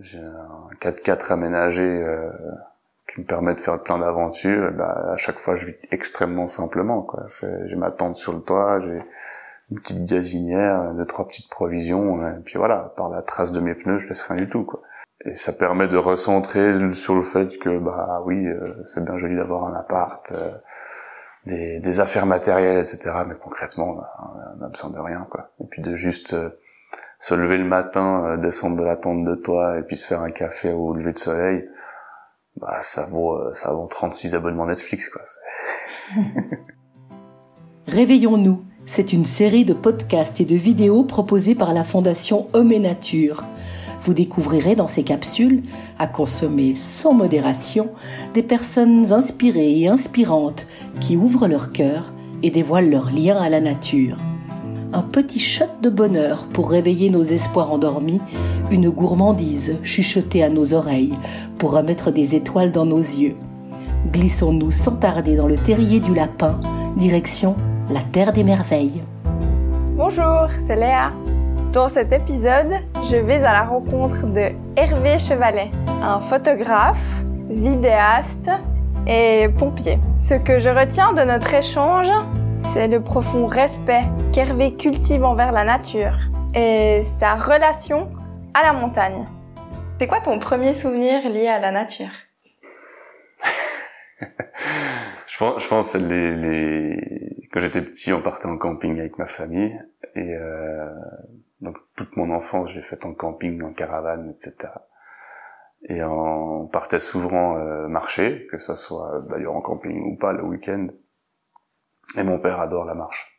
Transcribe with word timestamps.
j'ai 0.00 0.18
un 0.18 0.68
4x4 0.80 1.32
aménagé 1.32 1.82
euh, 1.82 2.30
qui 3.12 3.22
me 3.22 3.26
permet 3.26 3.54
de 3.54 3.60
faire 3.60 3.82
plein 3.82 3.98
d'aventures. 3.98 4.72
Bah, 4.72 5.12
à 5.12 5.16
chaque 5.16 5.38
fois, 5.38 5.56
je 5.56 5.66
vis 5.66 5.74
extrêmement 5.90 6.46
simplement. 6.46 7.02
Quoi. 7.02 7.26
J'ai 7.64 7.76
ma 7.76 7.90
tente 7.90 8.16
sur 8.16 8.32
le 8.32 8.40
toit, 8.40 8.80
j'ai 8.80 9.02
une 9.70 9.80
petite 9.80 10.04
gazinière, 10.04 10.94
deux 10.94 11.04
trois 11.04 11.26
petites 11.26 11.50
provisions, 11.50 12.26
et 12.26 12.40
puis 12.44 12.58
voilà. 12.58 12.92
Par 12.96 13.10
la 13.10 13.22
trace 13.22 13.52
de 13.52 13.60
mes 13.60 13.74
pneus, 13.74 13.98
je 13.98 14.06
laisse 14.06 14.22
rien 14.22 14.36
du 14.36 14.48
tout. 14.48 14.64
Quoi. 14.64 14.82
Et 15.24 15.34
ça 15.34 15.52
permet 15.52 15.88
de 15.88 15.96
recentrer 15.96 16.92
sur 16.94 17.16
le 17.16 17.22
fait 17.22 17.58
que 17.58 17.78
bah 17.78 18.22
oui, 18.24 18.46
euh, 18.46 18.84
c'est 18.86 19.04
bien 19.04 19.18
joli 19.18 19.34
d'avoir 19.36 19.64
un 19.64 19.74
appart, 19.74 20.30
euh, 20.32 20.52
des, 21.44 21.80
des, 21.80 22.00
affaires 22.00 22.26
matérielles, 22.26 22.78
etc. 22.78 23.10
Mais 23.26 23.34
concrètement, 23.34 23.96
on 24.58 24.64
a, 24.64 24.68
besoin 24.68 24.90
de 24.90 24.98
rien. 24.98 25.26
Quoi. 25.28 25.50
Et 25.60 25.66
puis 25.66 25.82
de 25.82 25.94
juste 25.96 26.36
se 27.18 27.34
lever 27.34 27.58
le 27.58 27.64
matin, 27.64 28.36
descendre 28.36 28.76
de 28.76 28.84
la 28.84 28.96
tente 28.96 29.24
de 29.24 29.34
toit 29.34 29.78
et 29.78 29.82
puis 29.82 29.96
se 29.96 30.06
faire 30.06 30.20
un 30.20 30.30
café 30.30 30.72
au 30.72 30.94
lever 30.94 31.12
de 31.12 31.18
soleil 31.18 31.64
bah 32.60 32.78
ça 32.80 33.06
vaut 33.06 33.34
euh, 33.34 33.52
ça 33.54 33.72
vaut 33.72 33.86
36 33.86 34.34
abonnements 34.34 34.66
Netflix 34.66 35.08
quoi. 35.08 35.22
Réveillons-nous, 37.86 38.64
c'est 38.84 39.12
une 39.14 39.24
série 39.24 39.64
de 39.64 39.72
podcasts 39.72 40.40
et 40.40 40.44
de 40.44 40.56
vidéos 40.56 41.04
proposées 41.04 41.54
par 41.54 41.72
la 41.72 41.84
Fondation 41.84 42.48
Homme 42.52 42.70
et 42.70 42.80
Nature. 42.80 43.44
Vous 44.02 44.12
découvrirez 44.12 44.76
dans 44.76 44.88
ces 44.88 45.04
capsules, 45.04 45.62
à 45.98 46.06
consommer 46.06 46.76
sans 46.76 47.14
modération, 47.14 47.90
des 48.34 48.42
personnes 48.42 49.10
inspirées 49.12 49.80
et 49.80 49.88
inspirantes 49.88 50.66
qui 51.00 51.16
ouvrent 51.16 51.48
leur 51.48 51.72
cœur 51.72 52.12
et 52.42 52.50
dévoilent 52.50 52.90
leur 52.90 53.10
lien 53.10 53.38
à 53.38 53.48
la 53.48 53.60
nature 53.60 54.18
un 54.92 55.02
petit 55.02 55.38
shot 55.38 55.66
de 55.82 55.90
bonheur 55.90 56.46
pour 56.52 56.70
réveiller 56.70 57.10
nos 57.10 57.22
espoirs 57.22 57.72
endormis, 57.72 58.20
une 58.70 58.90
gourmandise 58.90 59.78
chuchotée 59.82 60.42
à 60.42 60.48
nos 60.48 60.74
oreilles 60.74 61.18
pour 61.58 61.72
remettre 61.72 62.10
des 62.10 62.34
étoiles 62.34 62.72
dans 62.72 62.86
nos 62.86 62.98
yeux. 62.98 63.34
Glissons-nous 64.12 64.70
sans 64.70 64.96
tarder 64.96 65.36
dans 65.36 65.46
le 65.46 65.58
terrier 65.58 66.00
du 66.00 66.14
lapin, 66.14 66.58
direction 66.96 67.54
la 67.90 68.00
Terre 68.00 68.32
des 68.32 68.44
Merveilles. 68.44 69.02
Bonjour, 69.92 70.48
c'est 70.66 70.76
Léa. 70.76 71.10
Dans 71.72 71.88
cet 71.88 72.12
épisode, 72.12 72.72
je 73.10 73.16
vais 73.16 73.36
à 73.36 73.52
la 73.52 73.62
rencontre 73.62 74.26
de 74.26 74.48
Hervé 74.76 75.18
Chevalet, 75.18 75.70
un 76.02 76.20
photographe, 76.20 76.96
vidéaste 77.50 78.50
et 79.06 79.48
pompier. 79.58 79.98
Ce 80.16 80.34
que 80.34 80.58
je 80.58 80.68
retiens 80.68 81.12
de 81.12 81.22
notre 81.22 81.52
échange, 81.52 82.10
c'est 82.74 82.88
le 82.88 83.02
profond 83.02 83.46
respect 83.46 84.02
qu'Hervé 84.32 84.74
cultive 84.74 85.24
envers 85.24 85.52
la 85.52 85.64
nature 85.64 86.18
et 86.54 87.02
sa 87.18 87.34
relation 87.34 88.10
à 88.54 88.62
la 88.62 88.72
montagne. 88.72 89.26
C'est 89.98 90.06
quoi 90.06 90.20
ton 90.20 90.38
premier 90.38 90.74
souvenir 90.74 91.28
lié 91.28 91.48
à 91.48 91.58
la 91.58 91.70
nature? 91.70 92.10
Je 95.26 95.38
pense, 95.38 95.62
je 95.62 95.68
pense 95.68 95.94
les, 95.94 96.34
les... 96.34 97.48
quand 97.52 97.60
j'étais 97.60 97.80
petit, 97.80 98.12
on 98.12 98.20
partait 98.20 98.46
en 98.46 98.58
camping 98.58 98.98
avec 98.98 99.18
ma 99.18 99.28
famille 99.28 99.80
et 100.16 100.34
euh... 100.34 100.88
donc 101.60 101.76
toute 101.94 102.16
mon 102.16 102.32
enfance, 102.34 102.70
j'ai 102.70 102.82
fait 102.82 103.04
en 103.04 103.14
camping, 103.14 103.62
en 103.62 103.72
caravane, 103.72 104.34
etc. 104.34 104.72
Et 105.88 106.02
on 106.02 106.66
partait 106.66 106.98
souvent 106.98 107.56
euh, 107.56 107.86
marcher, 107.86 108.42
que 108.50 108.58
ce 108.58 108.74
soit 108.74 109.22
d'ailleurs 109.30 109.54
en 109.54 109.60
camping 109.60 110.12
ou 110.12 110.16
pas 110.16 110.32
le 110.32 110.42
week-end. 110.42 110.88
Et 112.16 112.22
mon 112.22 112.38
père 112.38 112.60
adore 112.60 112.84
la 112.84 112.94
marche 112.94 113.38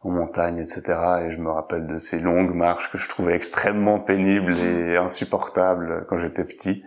en 0.00 0.10
montagne, 0.10 0.58
etc. 0.58 0.82
Et 1.24 1.30
je 1.30 1.38
me 1.38 1.50
rappelle 1.50 1.86
de 1.86 1.98
ces 1.98 2.20
longues 2.20 2.54
marches 2.54 2.90
que 2.90 2.98
je 2.98 3.08
trouvais 3.08 3.34
extrêmement 3.34 3.98
pénibles 4.00 4.56
et 4.58 4.96
insupportables 4.96 6.06
quand 6.08 6.18
j'étais 6.18 6.44
petit. 6.44 6.84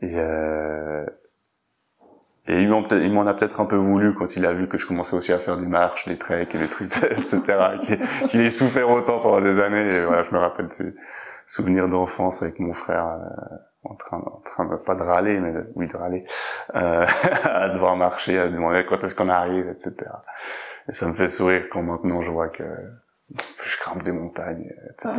Et, 0.00 0.16
euh... 0.16 1.04
et 2.46 2.60
il 2.60 2.68
m'en 3.12 3.26
a 3.26 3.34
peut-être 3.34 3.60
un 3.60 3.66
peu 3.66 3.76
voulu 3.76 4.14
quand 4.14 4.36
il 4.36 4.46
a 4.46 4.52
vu 4.52 4.68
que 4.68 4.78
je 4.78 4.86
commençais 4.86 5.14
aussi 5.14 5.32
à 5.32 5.38
faire 5.38 5.56
des 5.56 5.66
marches, 5.66 6.06
des 6.08 6.18
treks 6.18 6.54
et 6.54 6.58
des 6.58 6.68
trucs, 6.68 6.96
etc. 7.04 7.78
Qu'il 8.28 8.40
ait 8.40 8.50
souffert 8.50 8.90
autant 8.90 9.20
pendant 9.20 9.40
des 9.40 9.60
années. 9.60 9.96
Et 9.96 10.04
voilà, 10.04 10.22
je 10.24 10.34
me 10.34 10.38
rappelle 10.38 10.70
ces 10.70 10.94
souvenirs 11.46 11.88
d'enfance 11.88 12.42
avec 12.42 12.58
mon 12.58 12.72
frère. 12.72 13.06
Euh, 13.06 13.56
en 13.88 13.94
train, 13.94 14.18
en 14.18 14.40
train 14.44 14.64
de, 14.66 14.76
pas 14.76 14.94
de 14.94 15.02
râler, 15.02 15.38
mais 15.40 15.52
oui 15.74 15.86
de 15.86 15.96
râler, 15.96 16.24
euh, 16.74 17.06
à 17.44 17.68
devoir 17.68 17.96
marcher, 17.96 18.38
à 18.38 18.48
demander 18.48 18.84
quand 18.86 19.02
est-ce 19.04 19.14
qu'on 19.14 19.28
arrive, 19.28 19.68
etc. 19.68 19.94
Et 20.88 20.92
ça 20.92 21.06
me 21.06 21.14
fait 21.14 21.28
sourire 21.28 21.64
quand 21.70 21.82
maintenant 21.82 22.22
je 22.22 22.30
vois 22.30 22.48
que 22.48 22.64
je 23.62 23.78
grimpe 23.80 24.02
des 24.04 24.12
montagnes, 24.12 24.72
etc. 24.90 25.12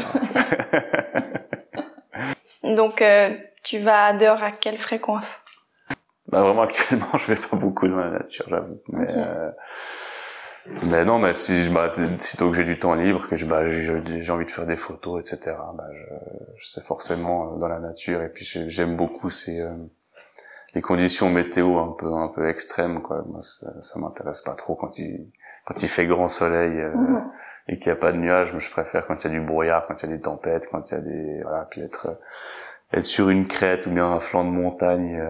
Donc 2.64 3.02
euh, 3.02 3.36
tu 3.64 3.80
vas 3.80 4.14
dehors 4.14 4.44
à 4.44 4.52
quelle 4.52 4.78
fréquence? 4.78 5.40
Bah 6.28 6.42
vraiment 6.42 6.62
actuellement 6.62 7.08
je 7.18 7.34
vais 7.34 7.40
pas 7.40 7.58
beaucoup 7.58 7.88
dans 7.88 8.00
la 8.00 8.12
nature, 8.12 8.46
j'avoue. 8.50 8.82
Mais 8.90 9.08
euh, 9.10 9.52
mais 10.84 11.04
non, 11.06 11.20
mais 11.20 11.34
si, 11.34 11.70
bah, 11.70 11.92
sitôt 12.18 12.50
que 12.50 12.56
j'ai 12.56 12.64
du 12.64 12.80
temps 12.80 12.94
libre, 12.94 13.28
que 13.28 13.44
bah, 13.46 13.66
j'ai 13.66 14.32
envie 14.32 14.46
de 14.46 14.52
faire 14.52 14.66
des 14.66 14.76
photos, 14.76 15.22
etc. 15.22 15.58
Bah, 15.76 15.90
je, 15.92 16.16
je 16.58 16.68
sais 16.68 16.82
forcément 16.82 17.54
euh, 17.54 17.58
dans 17.58 17.68
la 17.68 17.80
nature. 17.80 18.22
Et 18.22 18.30
puis 18.30 18.46
j'aime 18.46 18.96
beaucoup 18.96 19.30
ces 19.30 19.60
euh, 19.60 19.76
les 20.76 20.82
conditions 20.82 21.30
météo 21.30 21.80
un 21.80 21.94
peu 21.94 22.14
un 22.14 22.28
peu 22.30 22.48
extrêmes. 22.48 23.02
Quoi. 23.02 23.24
Moi, 23.28 23.42
ça, 23.42 23.74
ça 23.82 24.00
m'intéresse 24.00 24.42
pas 24.42 24.56
trop 24.56 24.76
quand 24.76 24.98
il 25.00 25.32
quand 25.66 25.82
il 25.82 25.90
fait 25.90 26.08
grand 26.08 26.28
soleil 26.28 26.80
euh, 26.80 26.96
mhm. 26.96 27.32
et 27.68 27.80
qu'il 27.80 27.92
n'y 27.92 27.98
a 27.98 28.02
pas 28.02 28.12
de 28.12 28.18
nuages. 28.18 28.54
Mais 28.54 28.60
je 28.60 28.72
préfère 28.72 29.06
quand 29.06 29.24
il 29.24 29.28
y 29.28 29.36
a 29.36 29.40
du 29.40 29.42
brouillard, 29.42 29.88
quand 29.88 30.02
il 30.04 30.10
y 30.10 30.14
a 30.14 30.16
des 30.16 30.22
tempêtes, 30.22 30.68
quand 30.72 30.92
il 30.92 30.94
y 30.94 30.98
a 30.98 31.02
des 31.02 31.42
voilà, 31.44 31.66
puis 31.66 31.82
être 31.82 32.20
être 32.94 33.06
sur 33.06 33.30
une 33.30 33.48
crête 33.48 33.86
ou 33.86 33.92
bien 33.92 34.06
un 34.06 34.20
flanc 34.20 34.46
de 34.46 34.50
montagne 34.50 35.22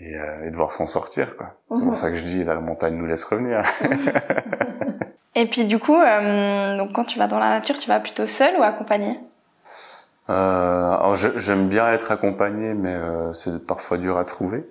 et, 0.00 0.16
euh, 0.16 0.46
et 0.46 0.50
devoir 0.50 0.72
s'en 0.72 0.86
sortir 0.86 1.36
quoi. 1.36 1.54
C'est 1.74 1.82
pour 1.82 1.88
mhm. 1.88 1.94
ça 1.94 2.10
que 2.10 2.16
je 2.16 2.24
dis 2.24 2.44
la 2.44 2.56
montagne 2.56 2.96
nous 2.96 3.06
laisse 3.06 3.24
revenir. 3.24 3.62
et 5.34 5.46
puis 5.46 5.64
du 5.64 5.78
coup, 5.78 5.96
euh, 5.96 6.76
donc 6.76 6.92
quand 6.92 7.04
tu 7.04 7.18
vas 7.18 7.26
dans 7.26 7.38
la 7.38 7.50
nature, 7.50 7.78
tu 7.78 7.88
vas 7.88 8.00
plutôt 8.00 8.26
seul 8.26 8.54
ou 8.58 8.62
accompagné 8.62 9.18
euh, 10.30 10.92
alors 10.92 11.16
j'aime 11.16 11.68
bien 11.68 11.90
être 11.92 12.12
accompagné, 12.12 12.74
mais 12.74 12.94
euh, 12.94 13.32
c'est 13.32 13.66
parfois 13.66 13.98
dur 13.98 14.16
à 14.16 14.24
trouver. 14.24 14.64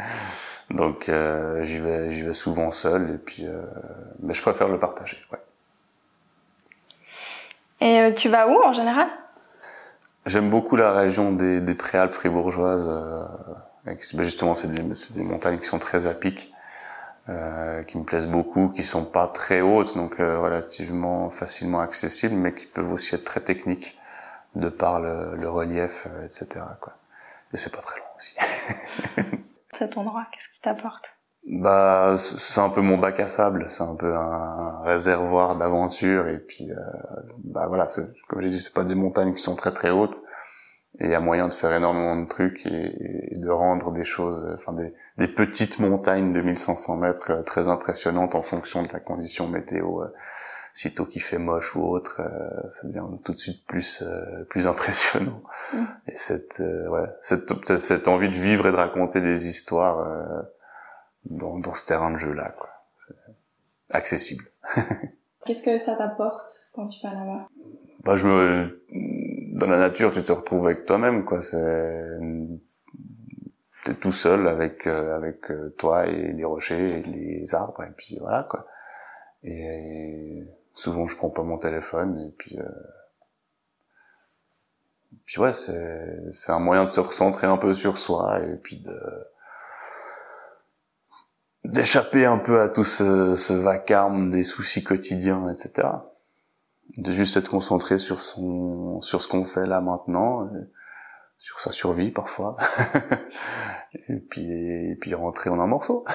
donc 0.70 1.08
euh, 1.08 1.64
j'y 1.64 1.78
vais, 1.78 2.10
j'y 2.10 2.22
vais 2.22 2.34
souvent 2.34 2.70
seul, 2.70 3.10
et 3.10 3.18
puis 3.18 3.46
mais 4.20 4.34
je 4.34 4.42
préfère 4.42 4.68
le 4.68 4.78
partager. 4.78 5.16
Ouais. 5.32 5.38
Et 7.80 8.14
tu 8.14 8.28
vas 8.28 8.48
où 8.48 8.62
en 8.62 8.72
général? 8.72 9.08
J'aime 10.26 10.50
beaucoup 10.50 10.76
la 10.76 10.92
région 10.92 11.32
des, 11.32 11.60
des 11.60 11.74
Préalpes 11.74 12.12
fribourgeoises. 12.12 12.88
Ben, 13.84 13.96
justement, 14.00 14.54
c'est 14.54 14.68
des, 14.68 14.82
des, 14.82 15.22
montagnes 15.22 15.58
qui 15.58 15.66
sont 15.66 15.78
très 15.78 16.06
à 16.06 16.14
pic, 16.14 16.52
euh, 17.28 17.82
qui 17.82 17.98
me 17.98 18.04
plaisent 18.04 18.28
beaucoup, 18.28 18.68
qui 18.68 18.84
sont 18.84 19.04
pas 19.04 19.26
très 19.26 19.60
hautes, 19.60 19.96
donc 19.96 20.20
euh, 20.20 20.38
relativement 20.38 21.30
facilement 21.30 21.80
accessibles, 21.80 22.34
mais 22.34 22.54
qui 22.54 22.66
peuvent 22.66 22.92
aussi 22.92 23.14
être 23.14 23.24
très 23.24 23.40
techniques 23.40 23.98
de 24.54 24.68
par 24.68 25.00
le, 25.00 25.36
le 25.36 25.48
relief, 25.48 26.06
euh, 26.06 26.24
etc. 26.24 26.64
Quoi. 26.80 26.92
Et 27.52 27.56
c'est 27.56 27.74
pas 27.74 27.80
très 27.82 27.98
long 27.98 28.06
aussi. 28.16 28.34
Cet 29.78 29.96
endroit, 29.96 30.26
qu'est-ce 30.32 30.48
qui 30.54 30.60
t'apporte? 30.60 31.12
Bah, 31.44 32.14
c'est 32.16 32.60
un 32.60 32.68
peu 32.68 32.82
mon 32.82 32.98
bac 32.98 33.18
à 33.18 33.26
sable, 33.26 33.66
c'est 33.68 33.82
un 33.82 33.96
peu 33.96 34.14
un 34.14 34.80
réservoir 34.82 35.56
d'aventure, 35.56 36.28
et 36.28 36.38
puis 36.38 36.70
euh, 36.70 36.76
bah 37.42 37.66
voilà, 37.66 37.86
comme 38.28 38.42
j'ai 38.42 38.50
dit, 38.50 38.60
c'est 38.60 38.74
pas 38.74 38.84
des 38.84 38.94
montagnes 38.94 39.34
qui 39.34 39.42
sont 39.42 39.56
très 39.56 39.72
très 39.72 39.90
hautes 39.90 40.20
et 40.98 41.06
il 41.06 41.10
y 41.10 41.14
a 41.14 41.20
moyen 41.20 41.48
de 41.48 41.54
faire 41.54 41.72
énormément 41.72 42.20
de 42.20 42.28
trucs 42.28 42.66
et, 42.66 43.34
de 43.36 43.48
rendre 43.48 43.92
des 43.92 44.04
choses, 44.04 44.50
enfin 44.54 44.74
des, 44.74 44.94
des, 45.16 45.28
petites 45.28 45.78
montagnes 45.78 46.32
de 46.32 46.40
1500 46.42 46.96
mètres 46.96 47.30
euh, 47.32 47.42
très 47.42 47.68
impressionnantes 47.68 48.34
en 48.34 48.42
fonction 48.42 48.82
de 48.82 48.92
la 48.92 49.00
condition 49.00 49.48
météo. 49.48 50.02
Euh, 50.02 50.12
sitôt 50.74 51.04
qu'il 51.04 51.20
fait 51.20 51.38
moche 51.38 51.76
ou 51.76 51.82
autre, 51.82 52.22
euh, 52.22 52.70
ça 52.70 52.88
devient 52.88 53.04
tout 53.24 53.32
de 53.32 53.38
suite 53.38 53.66
plus 53.66 54.02
plus 54.48 54.66
impressionnant. 54.66 55.42
Mm. 55.74 55.84
Et 56.08 56.16
cette 56.16 56.62
ouais, 56.88 57.08
cette, 57.20 57.78
cette 57.78 58.08
envie 58.08 58.30
de 58.30 58.36
vivre 58.36 58.66
et 58.66 58.70
de 58.70 58.76
raconter 58.76 59.20
des 59.20 59.46
histoires 59.46 60.02
dans, 61.26 61.58
dans 61.58 61.74
ce 61.74 61.84
terrain 61.84 62.10
de 62.10 62.16
jeu 62.16 62.32
là, 62.32 62.54
quoi. 62.58 62.70
C'est 62.94 63.14
accessible. 63.90 64.44
Qu'est-ce 65.46 65.62
que 65.62 65.78
ça 65.78 65.96
t'apporte 65.96 66.68
quand 66.72 66.88
tu 66.88 67.06
vas 67.06 67.12
là-bas? 67.12 67.48
Bah, 68.02 68.16
je 68.16 68.26
me, 68.26 68.84
dans 69.58 69.66
la 69.66 69.78
nature, 69.78 70.12
tu 70.12 70.22
te 70.22 70.32
retrouves 70.32 70.66
avec 70.66 70.86
toi-même, 70.86 71.24
quoi. 71.24 71.42
C'est, 71.42 72.18
t'es 73.84 73.94
tout 73.94 74.12
seul 74.12 74.46
avec 74.48 74.86
euh, 74.86 75.16
avec 75.16 75.50
euh, 75.50 75.74
toi 75.78 76.06
et 76.06 76.32
les 76.32 76.44
rochers 76.44 76.98
et 76.98 77.02
les 77.02 77.54
arbres 77.54 77.82
et 77.82 77.92
puis 77.96 78.18
voilà 78.20 78.46
quoi. 78.48 78.66
Et 79.42 80.44
souvent 80.72 81.08
je 81.08 81.16
prends 81.16 81.30
pas 81.30 81.42
mon 81.42 81.58
téléphone 81.58 82.20
et 82.28 82.30
puis 82.30 82.58
euh... 82.58 82.68
puis 85.24 85.40
ouais 85.40 85.52
c'est 85.52 86.30
c'est 86.30 86.52
un 86.52 86.60
moyen 86.60 86.84
de 86.84 86.90
se 86.90 87.00
recentrer 87.00 87.46
un 87.46 87.56
peu 87.56 87.74
sur 87.74 87.98
soi 87.98 88.40
et 88.40 88.56
puis 88.56 88.80
de 88.80 89.00
d'échapper 91.64 92.24
un 92.24 92.38
peu 92.38 92.60
à 92.60 92.68
tout 92.68 92.84
ce, 92.84 93.34
ce 93.36 93.52
vacarme 93.52 94.30
des 94.30 94.44
soucis 94.44 94.84
quotidiens 94.84 95.52
etc 95.52 95.88
de 96.96 97.12
juste 97.12 97.36
être 97.36 97.48
concentré 97.48 97.98
sur 97.98 98.20
son 98.20 99.00
sur 99.00 99.22
ce 99.22 99.28
qu'on 99.28 99.44
fait 99.44 99.66
là 99.66 99.80
maintenant 99.80 100.48
sur 101.42 101.58
sa 101.58 101.72
survie 101.72 102.12
parfois, 102.12 102.54
et 104.08 104.20
puis 104.20 104.48
et 104.48 104.96
puis 105.00 105.12
rentrer 105.12 105.50
en 105.50 105.58
un 105.58 105.66
morceau. 105.66 106.04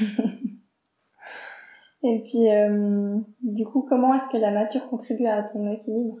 et 2.02 2.24
puis 2.24 2.50
euh, 2.50 3.18
du 3.42 3.66
coup, 3.66 3.86
comment 3.86 4.14
est-ce 4.14 4.32
que 4.32 4.38
la 4.38 4.50
nature 4.50 4.88
contribue 4.88 5.26
à 5.26 5.42
ton 5.42 5.70
équilibre? 5.70 6.16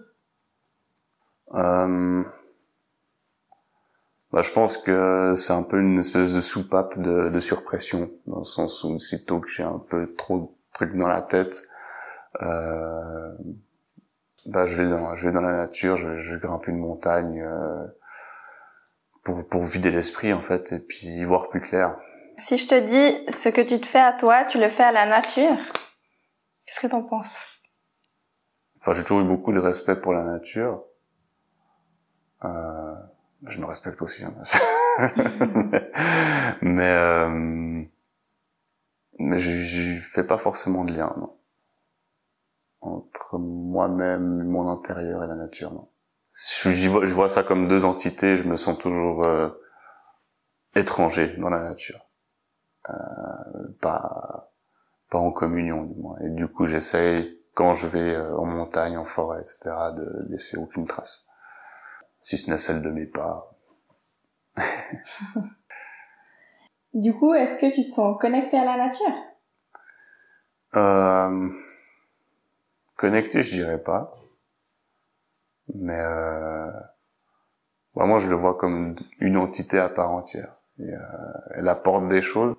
Euh, 1.54 2.22
bah, 4.32 4.42
je 4.42 4.52
pense 4.52 4.76
que 4.76 5.34
c'est 5.34 5.54
un 5.54 5.62
peu 5.62 5.80
une 5.80 6.00
espèce 6.00 6.34
de 6.34 6.42
soupape 6.42 7.00
de, 7.00 7.30
de 7.30 7.40
surpression, 7.40 8.10
dans 8.26 8.38
le 8.38 8.44
sens 8.44 8.84
où 8.84 8.98
sitôt 8.98 9.40
que 9.40 9.48
j'ai 9.48 9.62
un 9.62 9.78
peu 9.78 10.14
trop 10.14 10.40
de 10.40 10.46
trucs 10.74 10.94
dans 10.94 11.08
la 11.08 11.22
tête, 11.22 11.66
euh, 12.42 13.32
bah, 14.46 14.66
je 14.66 14.76
vais 14.76 14.88
dans, 14.88 15.14
je 15.16 15.26
vais 15.26 15.32
dans 15.32 15.40
la 15.40 15.52
nature, 15.52 15.96
je, 15.96 16.16
je 16.16 16.36
grimpe 16.36 16.68
une 16.68 16.78
montagne 16.78 17.42
euh, 17.42 17.84
pour, 19.24 19.46
pour 19.46 19.64
vider 19.64 19.90
l'esprit 19.90 20.32
en 20.32 20.40
fait, 20.40 20.72
et 20.72 20.78
puis 20.80 21.24
voir 21.24 21.48
plus 21.48 21.60
clair. 21.60 21.98
Si 22.38 22.56
je 22.56 22.68
te 22.68 22.78
dis 22.78 23.32
ce 23.32 23.48
que 23.48 23.60
tu 23.60 23.80
te 23.80 23.86
fais 23.86 24.00
à 24.00 24.12
toi, 24.12 24.44
tu 24.44 24.58
le 24.58 24.68
fais 24.68 24.84
à 24.84 24.92
la 24.92 25.06
nature, 25.06 25.56
qu'est-ce 26.64 26.80
que 26.80 26.86
t'en 26.86 27.02
penses? 27.02 27.40
Enfin, 28.80 28.92
j'ai 28.92 29.02
toujours 29.02 29.20
eu 29.20 29.28
beaucoup 29.28 29.52
de 29.52 29.58
respect 29.58 29.96
pour 29.96 30.12
la 30.12 30.22
nature. 30.22 30.84
Euh, 32.44 32.94
je 33.46 33.60
me 33.60 33.66
respecte 33.66 34.00
aussi, 34.02 34.24
hein, 34.24 34.34
mais 36.62 36.92
euh, 36.92 37.82
mais 39.18 39.38
je 39.38 39.98
fais 39.98 40.24
pas 40.24 40.38
forcément 40.38 40.84
de 40.84 40.92
lien, 40.92 41.12
non, 41.16 41.36
entre 42.86 43.38
moi-même, 43.38 44.44
mon 44.44 44.68
intérieur 44.70 45.24
et 45.24 45.26
la 45.26 45.34
nature, 45.34 45.72
non. 45.72 45.88
Je, 46.30 46.88
vois, 46.88 47.06
je 47.06 47.14
vois 47.14 47.28
ça 47.28 47.42
comme 47.42 47.66
deux 47.66 47.84
entités. 47.84 48.36
Je 48.36 48.44
me 48.44 48.56
sens 48.56 48.78
toujours 48.78 49.26
euh, 49.26 49.48
étranger 50.74 51.34
dans 51.38 51.48
la 51.48 51.62
nature, 51.62 52.06
euh, 52.90 52.92
pas 53.80 54.52
pas 55.08 55.18
en 55.18 55.30
communion 55.30 55.84
du 55.84 55.94
moins. 56.00 56.18
Et 56.20 56.30
du 56.30 56.48
coup, 56.48 56.66
j'essaye 56.66 57.40
quand 57.54 57.74
je 57.74 57.86
vais 57.86 58.14
euh, 58.14 58.36
en 58.36 58.44
montagne, 58.44 58.98
en 58.98 59.04
forêt, 59.04 59.38
etc., 59.38 59.70
de 59.96 60.26
laisser 60.28 60.58
aucune 60.58 60.86
trace 60.86 61.26
si 62.26 62.36
ce 62.36 62.50
n'est 62.50 62.58
celle 62.58 62.82
de 62.82 62.90
mes 62.90 63.06
pas. 63.06 63.56
du 66.94 67.14
coup, 67.14 67.32
est-ce 67.34 67.60
que 67.60 67.72
tu 67.72 67.86
te 67.86 67.92
sens 67.92 68.18
connecté 68.20 68.58
à 68.58 68.64
la 68.64 68.76
nature? 68.76 69.14
Euh, 70.74 71.48
Connecté, 72.96 73.42
je 73.42 73.52
dirais 73.52 73.82
pas. 73.82 74.16
Mais 75.74 75.98
euh, 75.98 76.70
moi, 77.94 78.18
je 78.18 78.28
le 78.28 78.36
vois 78.36 78.56
comme 78.56 78.96
une 79.18 79.36
entité 79.36 79.78
à 79.78 79.88
part 79.88 80.10
entière. 80.10 80.56
Et, 80.78 80.92
euh, 80.92 80.98
elle 81.54 81.68
apporte 81.68 82.08
des 82.08 82.22
choses 82.22 82.56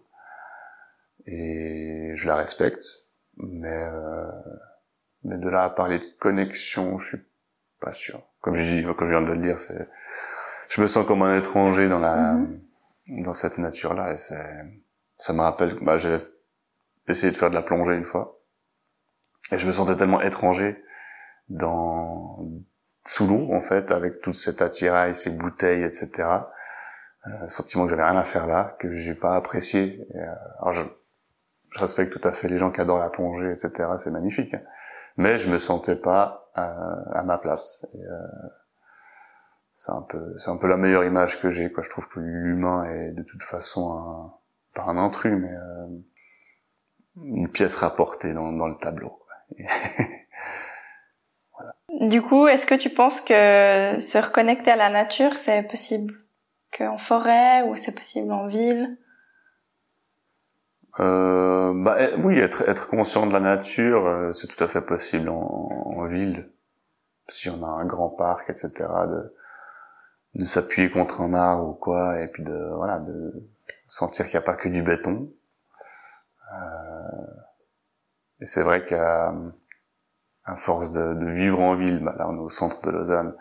et 1.26 2.12
je 2.16 2.28
la 2.28 2.36
respecte. 2.36 2.84
Mais, 3.38 3.84
euh, 3.84 4.32
mais 5.24 5.38
de 5.38 5.50
là 5.50 5.64
à 5.64 5.70
parler 5.70 6.00
de 6.00 6.08
connexion, 6.20 6.98
je 6.98 7.18
suis 7.18 7.26
pas 7.80 7.92
sûr 7.92 8.28
comme 8.48 8.56
je 8.56 8.64
dis, 8.64 8.84
comme 8.84 9.08
je 9.08 9.12
viens 9.12 9.22
de 9.22 9.34
le 9.34 9.42
dire, 9.42 9.60
c'est, 9.60 9.90
je 10.70 10.82
me 10.82 10.88
sens 10.88 11.06
comme 11.06 11.22
un 11.22 11.38
étranger 11.38 11.90
dans 11.90 12.00
la, 12.00 12.36
mhm. 12.36 13.24
dans 13.24 13.34
cette 13.34 13.58
nature-là, 13.58 14.14
et 14.14 14.18
c'est, 14.18 14.64
ça 15.18 15.34
me 15.34 15.42
rappelle, 15.42 15.76
bah, 15.82 15.98
j'avais 15.98 16.24
essayé 17.10 17.30
de 17.30 17.36
faire 17.36 17.50
de 17.50 17.56
la 17.56 17.62
plongée 17.62 17.96
une 17.96 18.06
fois, 18.06 18.37
et 19.52 19.58
je 19.58 19.68
me 19.68 19.72
sentais 19.72 19.96
tellement 19.96 20.22
étranger 20.22 20.84
dans, 21.50 22.46
sous 23.06 23.28
l'eau, 23.28 23.54
en 23.54 23.62
fait, 23.62 23.92
avec 23.92 24.22
toute 24.22 24.36
cette 24.36 24.62
attirail, 24.62 25.16
ces 25.16 25.30
bouteilles, 25.30 25.84
etc. 25.84 26.30
Euh, 27.26 27.50
sentiment 27.50 27.86
que 27.86 27.90
j'avais 27.90 28.04
rien 28.04 28.18
à 28.18 28.24
faire 28.24 28.48
là, 28.48 28.76
que 28.80 28.92
j'ai 28.92 29.16
pas 29.16 29.36
apprécié. 29.36 30.08
Euh, 30.16 30.26
alors 30.60 30.72
je, 30.74 30.84
je 31.72 31.80
respecte 31.80 32.12
tout 32.12 32.26
à 32.28 32.32
fait 32.32 32.48
les 32.48 32.58
gens 32.58 32.72
qui 32.72 32.82
adorent 32.82 33.00
la 33.00 33.10
plongée, 33.10 33.50
etc. 33.50 33.92
C'est 33.98 34.12
magnifique. 34.12 34.56
Mais 35.18 35.40
je 35.40 35.48
me 35.48 35.58
sentais 35.58 35.96
pas 35.96 36.52
à, 36.54 37.24
ma 37.24 37.38
place. 37.38 37.86
Euh, 37.96 38.50
c'est 39.74 39.92
un 39.92 40.02
peu, 40.02 40.38
c'est 40.38 40.50
un 40.50 40.58
peu 40.58 40.68
la 40.68 40.78
meilleure 40.78 41.04
image 41.04 41.40
que 41.42 41.50
j'ai. 41.50 41.72
Quoi. 41.72 41.84
Je 41.84 41.90
trouve 41.90 42.08
que 42.08 42.20
l'humain 42.20 42.86
est 42.86 43.12
de 43.12 43.24
toute 43.24 43.44
façon 43.44 43.92
un, 43.92 44.34
pas 44.74 44.84
un 44.84 44.98
intrus, 44.98 45.40
mais 45.40 45.54
euh, 45.54 45.88
une 47.16 47.52
pièce 47.52 47.76
rapportée 47.76 48.34
dans, 48.34 48.52
dans 48.52 48.68
le 48.68 48.78
tableau. 48.78 49.20
Du 52.02 52.22
coup, 52.22 52.48
est-ce 52.48 52.68
que 52.68 52.76
tu 52.76 52.92
penses 52.92 53.22
que 53.22 53.98
se 54.00 54.18
reconnecter 54.18 54.70
à 54.70 54.76
la 54.76 54.90
nature, 54.90 55.36
c'est 55.36 55.64
possible 55.64 56.14
qu'en 56.78 57.00
forêt 57.00 57.64
ou 57.64 57.76
c'est 57.76 57.96
possible 57.96 58.32
en 58.32 58.48
ville? 58.48 58.98
Euh, 61.00 61.74
bah, 61.76 61.96
eh, 62.00 62.22
oui, 62.22 62.38
être, 62.40 62.68
être 62.70 62.88
conscient 62.88 63.26
de 63.26 63.34
la 63.34 63.40
nature, 63.40 64.06
euh, 64.06 64.34
c'est 64.34 64.48
tout 64.48 64.64
à 64.64 64.68
fait 64.68 64.82
possible 64.82 65.30
en, 65.30 65.36
en, 65.36 66.08
ville. 66.08 66.50
Si 67.30 67.50
on 67.50 67.64
a 67.64 67.68
un 67.68 67.86
grand 67.86 68.10
parc, 68.10 68.50
etc., 68.50 68.72
de, 68.80 69.34
de 70.36 70.44
s'appuyer 70.44 70.90
contre 70.90 71.22
un 71.22 71.34
arbre 71.34 71.70
ou 71.70 71.74
quoi, 71.74 72.22
et 72.22 72.28
puis 72.28 72.44
de 72.44 72.74
voilà, 72.76 73.00
de 73.00 73.34
sentir 73.86 74.26
qu'il 74.26 74.34
n'y 74.34 74.44
a 74.44 74.46
pas 74.46 74.56
que 74.56 74.70
du 74.70 74.82
béton. 74.82 75.32
Euh, 76.54 76.87
et 78.40 78.46
c'est 78.46 78.64
vrai 78.64 78.86
qu'à 78.86 79.34
à 80.46 80.56
force 80.56 80.92
de, 80.92 81.14
de, 81.14 81.30
vivre 81.30 81.60
en 81.60 81.76
ville, 81.76 82.00
bah, 82.00 82.16
là 82.18 82.30
on 82.30 82.36
est 82.36 82.40
au 82.40 82.50
centre 82.50 82.82
de 82.82 82.92
Lausanne, 82.92 83.36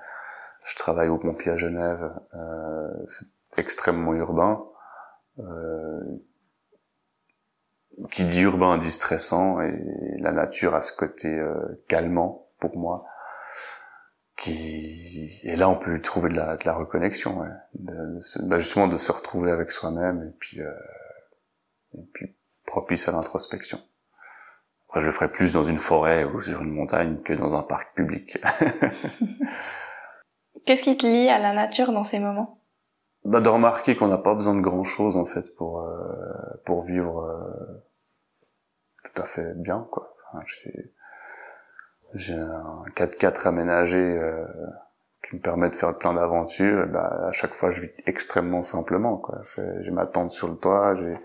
je 0.64 0.74
travaille 0.74 1.08
au 1.08 1.18
pompier 1.18 1.52
à 1.52 1.56
Genève, 1.56 2.12
euh, 2.34 2.88
c'est 3.06 3.26
extrêmement 3.56 4.14
urbain. 4.14 4.66
Euh, 5.38 6.00
qui 8.10 8.24
dit 8.24 8.40
urbain 8.40 8.78
dit 8.78 8.90
stressant 8.90 9.60
et 9.60 10.16
la 10.18 10.32
nature 10.32 10.74
a 10.74 10.82
ce 10.82 10.92
côté 10.92 11.28
euh, 11.28 11.82
calmant 11.88 12.48
pour 12.58 12.76
moi 12.76 13.06
qui 14.36 15.30
et 15.42 15.56
là 15.56 15.68
on 15.68 15.78
peut 15.78 16.00
trouver 16.00 16.28
de 16.28 16.34
la, 16.34 16.56
de 16.56 16.64
la 16.64 16.74
reconnexion 16.74 17.38
ouais. 17.38 17.48
de, 17.74 18.20
bah, 18.46 18.58
justement 18.58 18.86
de 18.86 18.96
se 18.96 19.12
retrouver 19.12 19.50
avec 19.50 19.72
soi-même 19.72 20.22
et 20.28 20.36
puis 20.38 20.60
euh, 20.60 20.72
et 21.94 22.04
puis 22.12 22.36
propice 22.66 23.08
à 23.08 23.12
l'introspection 23.12 23.80
je 24.98 25.06
le 25.06 25.12
ferai 25.12 25.28
plus 25.30 25.52
dans 25.52 25.62
une 25.62 25.78
forêt 25.78 26.24
ou 26.24 26.40
sur 26.40 26.60
une 26.60 26.72
montagne 26.72 27.22
que 27.22 27.32
dans 27.32 27.56
un 27.56 27.62
parc 27.62 27.94
public 27.94 28.38
qu'est-ce 30.66 30.82
qui 30.82 30.96
te 30.96 31.06
lie 31.06 31.28
à 31.28 31.38
la 31.38 31.54
nature 31.54 31.92
dans 31.92 32.04
ces 32.04 32.18
moments? 32.18 32.60
Bah, 33.24 33.40
de 33.40 33.48
remarquer 33.48 33.96
qu'on 33.96 34.08
n'a 34.08 34.18
pas 34.18 34.34
besoin 34.34 34.54
de 34.54 34.60
grand 34.60 34.84
chose 34.84 35.16
en 35.16 35.26
fait 35.26 35.54
pour 35.56 35.80
euh, 35.80 36.62
pour 36.64 36.82
vivre 36.82 37.22
euh, 37.22 37.84
tout 39.04 39.22
à 39.22 39.24
fait 39.24 39.54
bien 39.56 39.88
quoi. 39.90 40.14
Enfin, 40.28 40.44
j'ai 42.14 42.34
un 42.34 42.84
4x4 42.94 43.48
aménagé 43.48 43.98
euh, 43.98 44.44
qui 45.28 45.36
me 45.36 45.40
permet 45.40 45.70
de 45.70 45.76
faire 45.76 45.96
plein 45.98 46.14
d'aventures. 46.14 46.86
Bah, 46.88 47.26
à 47.28 47.32
chaque 47.32 47.52
fois, 47.52 47.70
je 47.70 47.82
vis 47.82 47.90
extrêmement 48.06 48.62
simplement 48.62 49.16
quoi. 49.16 49.40
J'ai 49.80 49.90
ma 49.90 50.06
tente 50.06 50.32
sur 50.32 50.48
le 50.48 50.56
toit, 50.56 50.94
j'ai 50.96 51.18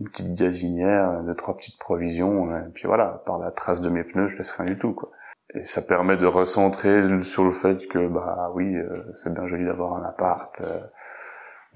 une 0.00 0.08
petite 0.08 0.34
gazinière, 0.34 1.22
deux 1.24 1.34
trois 1.34 1.56
petites 1.56 1.78
provisions, 1.78 2.56
et 2.56 2.70
puis 2.72 2.86
voilà. 2.86 3.22
Par 3.26 3.38
la 3.38 3.52
trace 3.52 3.80
de 3.80 3.90
mes 3.90 4.04
pneus, 4.04 4.28
je 4.28 4.36
laisse 4.36 4.50
rien 4.52 4.66
du 4.66 4.78
tout 4.78 4.92
quoi. 4.92 5.10
Et 5.54 5.64
ça 5.64 5.82
permet 5.82 6.16
de 6.16 6.26
recentrer 6.26 7.22
sur 7.22 7.44
le 7.44 7.50
fait 7.50 7.86
que 7.88 8.06
bah 8.08 8.50
oui, 8.54 8.76
euh, 8.76 9.04
c'est 9.14 9.32
bien 9.32 9.46
joli 9.46 9.64
d'avoir 9.64 9.94
un 9.94 10.04
appart. 10.04 10.60
Euh, 10.60 10.80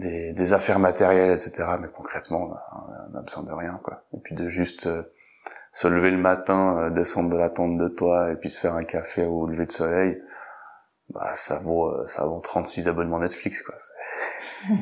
des, 0.00 0.32
des, 0.32 0.52
affaires 0.52 0.80
matérielles, 0.80 1.30
etc. 1.30 1.62
Mais 1.80 1.86
concrètement, 1.86 2.50
on 2.72 3.12
n'a 3.12 3.20
besoin 3.20 3.44
de 3.44 3.52
rien, 3.52 3.78
quoi. 3.84 4.02
Et 4.12 4.18
puis 4.18 4.34
de 4.34 4.48
juste 4.48 4.88
se 5.74 5.88
lever 5.88 6.10
le 6.10 6.18
matin, 6.18 6.78
euh, 6.78 6.90
descendre 6.90 7.30
de 7.30 7.36
la 7.36 7.50
tente 7.50 7.76
de 7.76 7.88
toit 7.88 8.32
et 8.32 8.36
puis 8.36 8.48
se 8.48 8.60
faire 8.60 8.74
un 8.74 8.84
café 8.84 9.24
au 9.26 9.46
lever 9.46 9.66
de 9.66 9.72
soleil, 9.72 10.22
bah 11.10 11.34
ça 11.34 11.58
vaut 11.58 11.88
euh, 11.88 12.06
ça 12.06 12.24
vaut 12.24 12.40
36 12.40 12.88
abonnements 12.88 13.18
Netflix 13.18 13.60
quoi. 13.60 13.74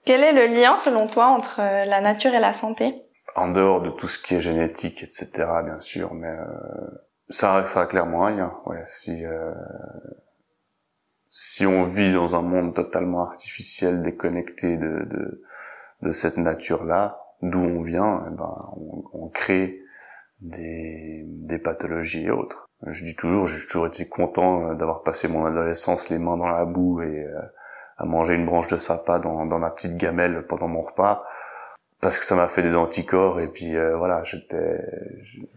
euh, 0.00 0.04
quel 0.04 0.22
est 0.22 0.32
le 0.32 0.54
lien 0.54 0.78
selon 0.78 1.06
toi 1.06 1.26
entre 1.26 1.60
euh, 1.60 1.84
la 1.84 2.00
nature 2.00 2.34
et 2.34 2.40
la 2.40 2.52
santé? 2.52 3.02
En 3.36 3.48
dehors 3.48 3.82
de 3.82 3.90
tout 3.90 4.08
ce 4.08 4.18
qui 4.18 4.34
est 4.36 4.40
génétique, 4.40 5.02
etc. 5.02 5.28
Bien 5.64 5.80
sûr, 5.80 6.14
mais 6.14 6.28
euh, 6.28 6.44
ça 7.28 7.64
ça 7.66 7.82
a 7.82 7.86
clairement 7.86 8.26
un 8.26 8.36
lien. 8.36 8.60
Ouais, 8.66 8.82
si 8.84 9.22
si 11.28 11.66
on 11.66 11.84
vit 11.84 12.12
dans 12.12 12.36
un 12.36 12.42
monde 12.42 12.74
totalement 12.74 13.22
artificiel, 13.22 14.02
déconnecté 14.02 14.78
de, 14.78 15.04
de, 15.04 15.42
de 16.02 16.10
cette 16.10 16.38
nature-là, 16.38 17.20
d'où 17.42 17.60
on 17.60 17.82
vient, 17.82 18.24
eh 18.26 18.34
ben, 18.34 18.54
on, 18.76 19.04
on, 19.12 19.28
crée 19.28 19.80
des, 20.40 21.24
des 21.26 21.58
pathologies 21.58 22.24
et 22.24 22.30
autres. 22.30 22.70
Je 22.86 23.04
dis 23.04 23.14
toujours, 23.14 23.46
j'ai 23.46 23.66
toujours 23.66 23.86
été 23.86 24.08
content 24.08 24.70
euh, 24.70 24.74
d'avoir 24.74 25.02
passé 25.02 25.28
mon 25.28 25.44
adolescence 25.44 26.08
les 26.08 26.18
mains 26.18 26.36
dans 26.36 26.50
la 26.50 26.64
boue 26.64 27.02
et 27.02 27.24
euh, 27.24 27.40
à 27.98 28.04
manger 28.04 28.34
une 28.34 28.46
branche 28.46 28.68
de 28.68 28.76
sapin 28.76 29.18
dans, 29.18 29.44
dans 29.44 29.58
ma 29.58 29.70
petite 29.70 29.96
gamelle 29.96 30.46
pendant 30.46 30.68
mon 30.68 30.82
repas 30.82 31.26
parce 32.00 32.16
que 32.16 32.24
ça 32.24 32.36
m'a 32.36 32.48
fait 32.48 32.62
des 32.62 32.76
anticorps 32.76 33.40
et 33.40 33.48
puis 33.48 33.76
euh, 33.76 33.96
voilà 33.96 34.22
j'étais 34.24 34.78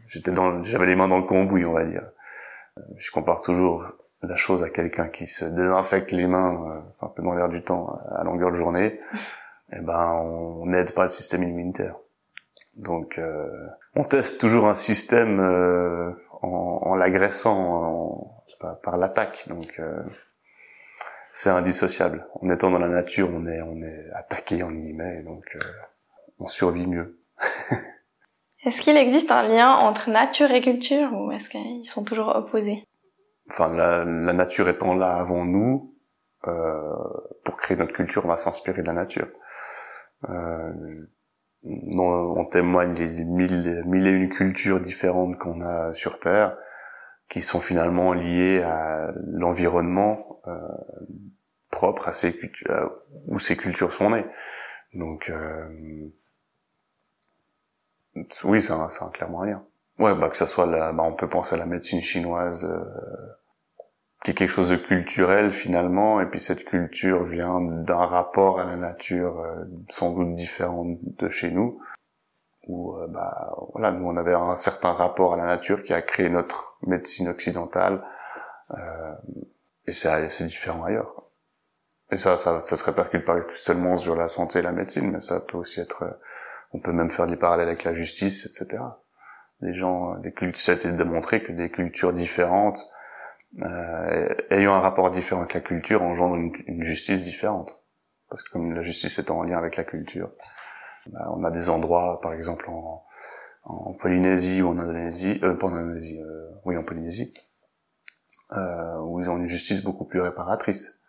j'étais 0.08 0.32
dans 0.32 0.64
j'avais 0.64 0.88
les 0.88 0.96
mains 0.96 1.08
dans 1.08 1.20
le 1.20 1.24
cambouis 1.24 1.66
on 1.66 1.74
va 1.74 1.86
dire 1.86 2.04
je 2.98 3.12
compare 3.12 3.42
toujours 3.42 3.86
la 4.24 4.36
chose 4.36 4.64
à 4.64 4.70
quelqu'un 4.70 5.10
qui 5.10 5.26
se 5.26 5.46
désinfecte 5.46 6.12
les 6.12 6.28
mains, 6.28 6.86
c'est 6.92 7.06
dans 7.18 7.34
l'air 7.34 7.50
du 7.50 7.64
temps, 7.64 7.98
à 8.12 8.24
longueur 8.24 8.52
de 8.52 8.56
journée, 8.56 9.00
eh 9.74 9.82
ben 9.82 10.14
on 10.14 10.68
n'aide 10.68 10.94
pas 10.94 11.06
le 11.06 11.10
système 11.10 11.42
immunitaire. 11.44 11.96
Donc 12.78 13.20
on 13.96 14.04
teste 14.04 14.40
toujours 14.40 14.68
un 14.68 14.76
système 14.76 15.40
en, 16.42 16.80
en 16.84 16.96
l'agressant 16.96 18.28
par, 18.84 18.98
l'attaque. 18.98 19.46
Donc 19.48 19.82
c'est 21.34 21.50
indissociable. 21.50 22.28
En 22.42 22.50
étant 22.50 22.72
dans 22.72 22.80
la 22.80 22.88
nature, 22.88 23.30
on 23.32 23.46
est 23.46 23.62
on 23.62 23.82
est 23.82 24.10
attaqué 24.14 24.64
en 24.64 24.72
guillemets, 24.72 25.24
donc 25.24 25.58
on 26.40 26.48
survit 26.48 26.88
mieux. 26.88 27.20
est-ce 28.66 28.82
qu'il 28.82 28.98
existe 28.98 29.32
un 29.32 29.44
lien 29.44 29.70
entre 29.70 30.10
nature 30.10 30.52
et 30.52 30.62
culture 30.62 31.12
ou 31.14 31.32
est-ce 31.32 31.50
qu'ils 31.50 31.88
sont 31.88 32.04
toujours 32.04 32.36
opposés? 32.36 32.84
Enfin, 33.50 33.70
la, 33.70 34.06
nature 34.06 34.70
étant 34.70 34.96
là 34.96 35.16
avant 35.16 35.46
nous, 35.46 35.94
euh, 36.48 36.94
pour 37.44 37.58
créer 37.58 37.78
notre 37.78 37.94
culture, 37.94 38.24
on 38.26 38.30
va 38.30 38.38
s'inspirer 38.38 38.82
de 38.82 38.88
la 38.88 38.94
nature. 38.94 39.28
Euh, 40.30 40.74
on 41.64 42.46
témoigne 42.46 42.96
les 42.96 43.24
mille, 43.24 43.82
mille 43.86 44.08
et 44.08 44.12
une 44.12 44.30
cultures 44.30 44.80
différentes 44.80 45.38
qu'on 45.38 45.62
a 45.62 45.94
sur 45.94 46.20
Terre, 46.20 46.58
qui 47.32 47.42
sont 47.42 47.62
finalement 47.62 48.12
liées 48.12 48.62
à 48.62 49.14
l'environnement 49.26 50.42
euh, 50.48 50.52
propre 51.70 52.10
à 52.10 52.14
ces 52.14 52.38
où 53.28 53.40
ces 53.40 53.56
cultures 53.56 53.94
sont 53.94 54.10
nées. 54.10 54.26
Donc, 54.94 55.30
euh, 55.30 55.70
oui, 58.44 58.60
un, 58.70 58.82
un, 58.82 59.12
clairement 59.12 59.44
un 59.44 59.66
Ouais, 59.98 60.14
bah 60.14 60.28
que 60.28 60.36
ça 60.36 60.46
soit 60.46 60.66
la, 60.66 60.92
bah, 60.92 61.04
on 61.04 61.14
peut 61.14 61.30
penser 61.30 61.56
à 61.56 61.58
la 61.58 61.66
médecine 61.66 62.02
chinoise, 62.02 62.66
euh, 62.66 62.84
qui 64.26 64.32
est 64.32 64.34
quelque 64.34 64.50
chose 64.50 64.70
de 64.70 64.76
culturel 64.76 65.52
finalement, 65.52 66.20
et 66.20 66.30
puis 66.30 66.42
cette 66.42 66.66
culture 66.66 67.24
vient 67.24 67.62
d'un 67.62 68.06
rapport 68.08 68.60
à 68.60 68.66
la 68.66 68.76
nature 68.76 69.40
euh, 69.40 69.64
sans 69.88 70.14
doute 70.14 70.34
différent 70.36 70.86
de 70.86 71.30
chez 71.30 71.50
nous, 71.50 71.80
où 72.68 72.96
euh, 72.96 73.08
bah 73.08 73.54
voilà, 73.74 73.92
nous 73.92 74.06
on 74.06 74.18
avait 74.18 74.34
un 74.34 74.56
certain 74.56 74.92
rapport 74.94 75.34
à 75.34 75.38
la 75.38 75.46
nature 75.46 75.84
qui 75.84 75.94
a 75.94 76.02
créé 76.02 76.30
notre 76.30 76.78
médecine 76.84 77.28
occidentale, 77.28 78.04
euh, 78.72 79.14
et 79.88 79.92
c'est 79.92 80.46
différent 80.46 80.84
ailleurs. 80.84 81.24
Et 82.12 82.18
ça, 82.18 82.38
ça, 82.38 82.60
ça 82.60 82.76
se 82.76 82.84
répercute 82.84 83.26
pas 83.26 83.38
seulement 83.56 83.98
sur 83.98 84.16
la 84.16 84.28
santé 84.28 84.60
et 84.60 84.62
la 84.62 84.74
médecine, 84.74 85.12
mais 85.12 85.22
ça 85.22 85.40
peut 85.40 85.58
aussi 85.58 85.80
être 85.80 86.20
on 86.74 86.80
peut 86.80 86.92
même 86.92 87.10
faire 87.10 87.28
des 87.28 87.36
parallèles 87.36 87.68
avec 87.68 87.84
la 87.84 87.94
justice, 87.94 88.46
etc. 88.46 88.84
Les 89.62 89.74
gens, 89.74 90.18
des 90.18 90.32
cultures, 90.32 90.62
ça 90.62 90.72
a 90.72 90.76
été 90.76 90.92
démontré 90.92 91.44
que 91.44 91.52
des 91.52 91.70
cultures 91.70 92.14
différentes, 92.14 92.90
euh, 93.62 94.34
ayant 94.50 94.74
un 94.74 94.80
rapport 94.80 95.10
différent 95.12 95.42
avec 95.42 95.54
la 95.54 95.62
culture, 95.62 96.02
engendrent 96.02 96.38
une, 96.38 96.84
justice 96.84 97.24
différente. 97.24 97.84
Parce 98.30 98.44
que 98.44 98.52
comme 98.52 98.74
la 98.74 98.82
justice 98.82 99.20
est 99.20 99.30
en 99.30 99.44
lien 99.44 99.58
avec 99.58 99.76
la 99.76 99.84
culture, 99.84 100.32
on 101.14 101.44
a 101.44 101.52
des 101.52 101.70
endroits, 101.70 102.20
par 102.22 102.34
exemple 102.34 102.70
en, 102.70 103.04
en 103.64 103.94
Polynésie 103.96 104.62
ou 104.62 104.70
en 104.70 104.78
Indonésie, 104.78 105.40
euh, 105.44 105.56
pas 105.56 105.68
en 105.68 105.74
Indonésie, 105.74 106.20
euh, 106.22 106.50
oui 106.66 106.78
en 106.78 106.84
Polynésie, 106.84 107.34
euh, 108.54 109.00
où 109.02 109.20
ils 109.20 109.30
ont 109.30 109.38
une 109.38 109.48
justice 109.48 109.84
beaucoup 109.84 110.06
plus 110.06 110.22
réparatrice, 110.22 111.00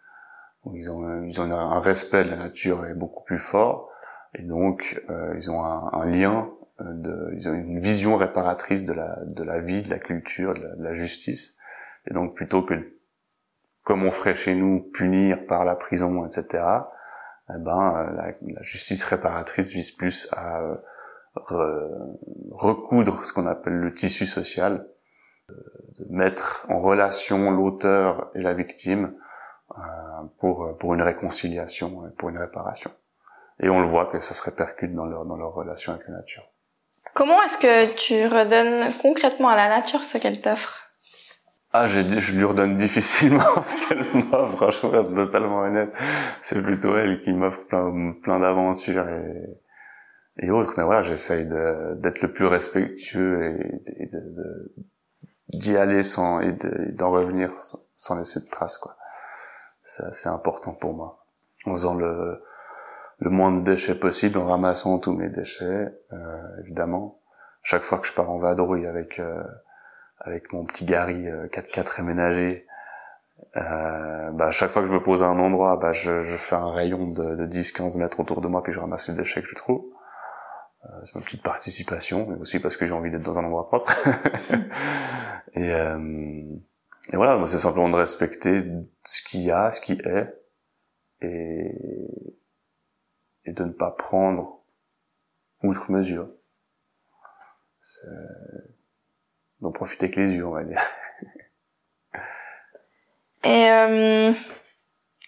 où 0.64 0.76
ils 0.76 0.88
ont, 0.90 1.24
ils 1.24 1.40
ont 1.40 1.50
un 1.50 1.80
respect 1.80 2.24
de 2.24 2.30
la 2.30 2.36
nature 2.36 2.84
beaucoup 2.96 3.24
plus 3.24 3.38
fort, 3.38 3.92
et 4.34 4.42
donc, 4.42 5.00
euh, 5.10 5.34
ils 5.36 5.50
ont 5.50 5.62
un, 5.62 5.90
un 5.92 6.06
lien, 6.06 6.50
euh, 6.80 6.84
de, 6.94 7.34
ils 7.36 7.48
ont 7.48 7.54
une 7.54 7.80
vision 7.80 8.16
réparatrice 8.16 8.84
de 8.84 8.92
la, 8.92 9.18
de 9.24 9.42
la 9.42 9.60
vie, 9.60 9.82
de 9.82 9.90
la 9.90 9.98
culture, 9.98 10.54
de 10.54 10.74
la, 10.78 10.92
justice. 10.92 11.58
Et 12.06 12.14
donc, 12.14 12.34
plutôt 12.34 12.62
que, 12.62 12.96
comme 13.82 14.04
on 14.04 14.10
ferait 14.10 14.34
chez 14.34 14.54
nous, 14.54 14.90
punir 14.94 15.46
par 15.46 15.64
la 15.64 15.76
prison, 15.76 16.26
etc., 16.26 16.64
eh 17.48 17.58
ben, 17.58 17.96
euh, 17.96 18.32
la, 18.52 18.62
justice 18.62 19.04
réparatrice 19.04 19.70
vise 19.70 19.90
plus 19.92 20.28
à 20.32 20.62
recoudre 22.50 23.24
ce 23.24 23.32
qu'on 23.32 23.46
appelle 23.46 23.78
le 23.78 23.94
tissu 23.94 24.26
social, 24.26 24.86
de 25.48 26.06
mettre 26.10 26.66
en 26.68 26.80
relation 26.80 27.50
l'auteur 27.50 28.30
et 28.34 28.42
la 28.42 28.52
victime 28.52 29.14
pour, 30.38 30.76
pour 30.78 30.92
une 30.92 31.00
réconciliation, 31.00 32.12
pour 32.18 32.28
une 32.28 32.36
réparation 32.36 32.90
et 33.62 33.70
on 33.70 33.80
le 33.80 33.86
voit 33.86 34.06
que 34.06 34.18
ça 34.18 34.34
se 34.34 34.42
répercute 34.42 34.92
dans 34.94 35.06
leur, 35.06 35.24
dans 35.24 35.36
leur 35.36 35.54
relation 35.54 35.92
avec 35.92 36.06
la 36.08 36.16
nature. 36.16 36.42
Comment 37.14 37.42
est-ce 37.42 37.58
que 37.58 37.94
tu 37.94 38.26
redonnes 38.26 38.90
concrètement 39.00 39.48
à 39.48 39.56
la 39.56 39.68
nature 39.68 40.04
ce 40.04 40.18
qu'elle 40.18 40.40
t'offre? 40.40 40.81
Ah, 41.72 41.86
je, 41.86 42.00
je 42.18 42.36
lui 42.36 42.44
redonne 42.44 42.76
difficilement 42.76 43.40
ce 43.66 43.88
qu'elle 43.88 44.04
m'offre, 44.24 44.56
franchement, 44.56 45.04
totalement 45.04 45.60
honnête. 45.60 45.92
C'est 46.42 46.62
plutôt 46.62 46.96
elle 46.96 47.20
qui 47.22 47.32
m'offre 47.32 47.64
plein, 47.66 48.12
plein 48.22 48.40
d'aventures 48.40 49.08
et, 49.08 49.60
et 50.38 50.50
autres. 50.50 50.74
Mais 50.76 50.84
voilà, 50.84 51.02
j'essaye 51.02 51.46
d'être 51.46 52.22
le 52.22 52.32
plus 52.32 52.46
respectueux 52.46 53.56
et, 53.58 54.08
d'y 55.48 55.76
aller 55.76 56.02
sans, 56.02 56.40
et 56.40 56.52
d'en 56.92 57.10
revenir 57.10 57.50
sans, 57.60 57.78
sans, 57.96 58.18
laisser 58.18 58.40
de 58.40 58.48
traces, 58.48 58.78
quoi. 58.78 58.96
C'est 59.82 60.04
assez 60.04 60.28
important 60.28 60.74
pour 60.74 60.94
moi. 60.94 61.24
En 61.64 61.74
faisant 61.74 61.94
le, 61.94 62.42
le 63.18 63.30
moins 63.30 63.52
de 63.52 63.62
déchets 63.62 63.94
possible 63.94 64.38
en 64.38 64.46
ramassant 64.46 64.98
tous 64.98 65.12
mes 65.12 65.28
déchets, 65.28 65.94
euh, 66.12 66.60
évidemment. 66.60 67.20
Chaque 67.62 67.84
fois 67.84 67.98
que 67.98 68.06
je 68.06 68.12
pars 68.12 68.28
en 68.28 68.40
vadrouille 68.40 68.86
avec 68.86 69.20
euh, 69.20 69.42
avec 70.24 70.52
mon 70.52 70.64
petit 70.64 70.84
Gary 70.84 71.24
4x4 71.24 71.78
euh, 71.78 72.02
aménagé, 72.02 72.66
euh, 73.56 74.30
bah, 74.32 74.50
chaque 74.50 74.70
fois 74.70 74.82
que 74.82 74.88
je 74.88 74.92
me 74.92 75.02
pose 75.02 75.22
à 75.22 75.26
un 75.26 75.38
endroit, 75.38 75.76
bah, 75.76 75.92
je, 75.92 76.22
je 76.22 76.36
fais 76.36 76.54
un 76.54 76.70
rayon 76.70 77.08
de, 77.08 77.34
de 77.34 77.46
10-15 77.46 77.98
mètres 77.98 78.20
autour 78.20 78.40
de 78.40 78.48
moi 78.48 78.62
puis 78.62 78.72
je 78.72 78.78
ramasse 78.78 79.08
les 79.08 79.14
déchets 79.14 79.42
que 79.42 79.48
je 79.48 79.56
trouve. 79.56 79.84
Euh, 80.84 80.88
c'est 81.06 81.14
ma 81.16 81.20
petite 81.22 81.42
participation, 81.42 82.26
mais 82.28 82.38
aussi 82.40 82.60
parce 82.60 82.76
que 82.76 82.86
j'ai 82.86 82.92
envie 82.92 83.10
d'être 83.10 83.22
dans 83.22 83.38
un 83.38 83.44
endroit 83.44 83.68
propre. 83.68 83.92
et, 85.54 85.68
et 85.70 87.16
voilà, 87.16 87.36
moi 87.36 87.48
c'est 87.48 87.58
simplement 87.58 87.88
de 87.88 87.96
respecter 87.96 88.64
ce 89.04 89.22
qu'il 89.22 89.42
y 89.42 89.50
a, 89.50 89.72
ce 89.72 89.80
qui 89.80 89.92
est, 89.92 90.34
et, 91.20 91.74
et 93.44 93.52
de 93.52 93.64
ne 93.64 93.72
pas 93.72 93.90
prendre 93.90 94.62
outre 95.62 95.90
mesure. 95.90 96.28
D'en 99.62 99.72
profiter 99.72 100.06
avec 100.06 100.16
les 100.16 100.34
yeux, 100.34 100.46
on 100.46 100.52
va 100.52 100.64
dire. 100.64 100.80
Et 103.44 103.70
euh, 103.70 104.32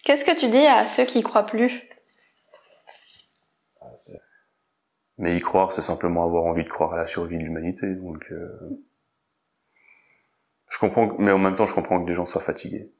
qu'est-ce 0.03 0.23
que 0.23 0.37
tu 0.37 0.47
dis 0.49 0.65
à 0.67 0.87
ceux 0.87 1.05
qui 1.05 1.23
croient 1.23 1.45
plus? 1.45 1.71
Mais 5.17 5.37
y 5.37 5.39
croire, 5.39 5.71
c'est 5.71 5.81
simplement 5.81 6.25
avoir 6.25 6.43
envie 6.43 6.63
de 6.63 6.69
croire 6.69 6.93
à 6.93 6.97
la 6.97 7.07
survie 7.07 7.37
de 7.37 7.43
l'humanité. 7.43 7.95
Donc, 7.95 8.25
euh, 8.31 8.83
je 10.69 10.79
comprends, 10.79 11.15
mais 11.17 11.31
en 11.31 11.37
même 11.37 11.55
temps, 11.55 11.65
je 11.65 11.73
comprends 11.73 12.01
que 12.01 12.07
des 12.07 12.13
gens 12.13 12.25
soient 12.25 12.41
fatigués 12.41 12.93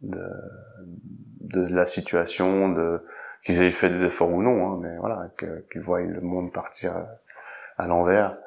de, 0.00 0.24
de 1.40 1.74
la 1.74 1.86
situation, 1.86 2.70
de 2.70 3.04
qu'ils 3.44 3.60
aient 3.60 3.70
fait 3.70 3.90
des 3.90 4.04
efforts 4.04 4.30
ou 4.30 4.42
non, 4.42 4.72
hein, 4.72 4.78
mais 4.80 4.96
voilà, 4.98 5.30
qu'ils 5.70 5.80
voient 5.80 6.00
le 6.00 6.20
monde 6.20 6.52
partir 6.52 7.06
à 7.76 7.86
l'envers, 7.86 8.38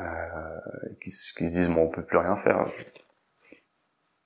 euh, 0.00 0.58
qu'ils 1.02 1.12
se 1.12 1.32
disent 1.38 1.68
bon, 1.68 1.84
on 1.84 1.90
peut 1.90 2.04
plus 2.04 2.18
rien 2.18 2.36
faire. 2.36 2.66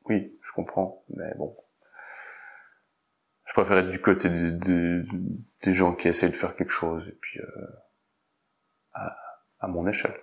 Oui, 0.06 0.36
je 0.42 0.52
comprends, 0.52 1.04
mais 1.10 1.32
bon, 1.36 1.56
je 3.52 3.52
préfère 3.60 3.78
être 3.78 3.90
du 3.90 4.00
côté 4.00 4.28
des 4.30 5.72
gens 5.72 5.94
qui 5.94 6.08
essayent 6.08 6.30
de 6.30 6.36
faire 6.36 6.56
quelque 6.56 6.72
chose 6.72 7.06
et 7.06 7.18
puis 7.20 7.38
euh, 7.38 7.66
à, 8.94 9.16
à, 9.60 9.68
mon 9.68 9.86
échelle. 9.86 10.16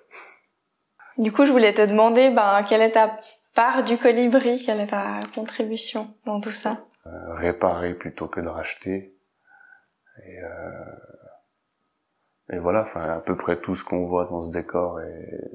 Du 1.18 1.32
coup, 1.32 1.46
je 1.46 1.52
voulais 1.52 1.74
te 1.74 1.86
demander, 1.86 2.30
ben, 2.32 2.64
quelle 2.68 2.82
est 2.82 2.94
ta 2.94 3.20
part 3.54 3.84
du 3.84 3.98
colibri, 3.98 4.64
quelle 4.66 4.80
est 4.80 4.88
ta 4.88 5.20
contribution 5.36 6.16
dans 6.26 6.42
tout 6.42 6.52
ça? 6.52 6.86
Euh, 7.06 7.36
Réparer 7.36 7.94
plutôt 7.94 8.28
que 8.28 8.40
de 8.40 8.48
racheter 8.48 9.16
et, 10.26 10.44
euh, 10.44 10.50
et 12.52 12.60
voilà, 12.60 12.82
enfin 12.82 13.02
à 13.10 13.20
peu 13.20 13.38
près 13.38 13.60
tout 13.60 13.76
ce 13.76 13.84
qu'on 13.84 14.06
voit 14.06 14.26
dans 14.26 14.42
ce 14.42 14.52
décor 14.52 15.00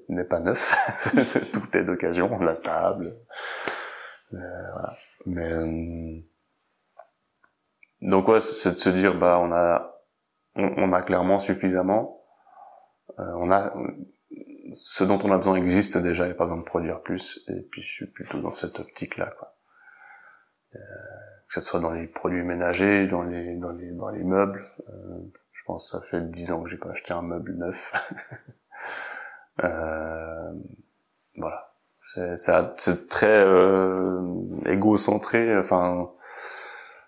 n'est 0.09 0.25
pas 0.25 0.41
neuf, 0.41 0.75
tout 1.53 1.77
est 1.77 1.85
d'occasion, 1.85 2.29
la 2.41 2.57
table. 2.57 3.17
Euh, 4.33 4.73
voilà. 4.73 4.93
Mais 5.27 5.53
euh, 5.53 6.21
donc 8.03 8.29
ouais, 8.29 8.41
c'est 8.41 8.73
de 8.73 8.77
se 8.77 8.91
dire 8.91 9.19
bah 9.19 9.39
on 9.41 9.53
a 9.53 9.91
on, 10.57 10.93
a 10.93 11.03
clairement 11.03 11.41
suffisamment, 11.41 12.23
euh, 13.19 13.33
on 13.39 13.51
a 13.51 13.73
ce 14.73 15.03
dont 15.05 15.19
on 15.25 15.33
a 15.33 15.39
besoin 15.39 15.57
existe 15.57 15.99
déjà, 15.99 16.25
il 16.25 16.29
n'y 16.29 16.33
a 16.33 16.37
pas 16.37 16.45
besoin 16.45 16.61
de 16.61 16.65
produire 16.65 17.03
plus. 17.03 17.45
Et 17.49 17.61
puis 17.71 17.83
je 17.83 17.93
suis 17.93 18.07
plutôt 18.07 18.41
dans 18.41 18.53
cette 18.53 18.79
optique 18.79 19.17
là 19.17 19.33
quoi. 19.39 19.57
Euh, 20.75 20.79
que 21.49 21.55
ce 21.55 21.61
soit 21.61 21.81
dans 21.81 21.93
les 21.93 22.07
produits 22.07 22.45
ménagers, 22.45 23.07
dans 23.07 23.23
les 23.23 23.57
dans 23.57 23.73
les 23.73 23.93
dans 23.93 24.11
les 24.11 24.25
meubles. 24.25 24.63
Je 25.65 25.73
pense 25.73 25.91
que 25.91 25.99
ça 25.99 26.05
fait 26.05 26.21
dix 26.29 26.53
ans 26.53 26.63
que 26.63 26.69
j'ai 26.69 26.77
pas 26.77 26.91
acheté 26.91 27.15
un 27.15 27.23
meuble 27.23 27.55
neuf. 27.55 27.95
euh, 29.65 30.53
voilà, 31.37 31.73
C'est 32.03 32.37
c'est 32.37 33.09
très 33.09 33.47
euh, 33.47 34.15
égocentré. 34.67 35.57
Enfin, 35.57 36.11